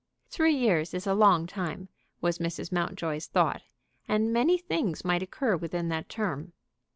Three 0.31 0.55
years 0.55 0.95
is 0.95 1.05
a 1.05 1.13
long 1.13 1.45
time, 1.45 1.87
was 2.21 2.39
Mrs. 2.39 2.71
Mountjoy's 2.71 3.27
thought, 3.27 3.61
and 4.07 4.33
many 4.33 4.57
things 4.57 5.05
might 5.05 5.21
occur 5.21 5.55
within 5.55 5.89
that 5.89 6.09
term. 6.09 6.53